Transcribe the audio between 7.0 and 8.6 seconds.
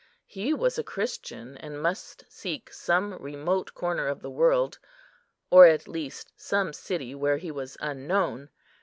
where he was unknown.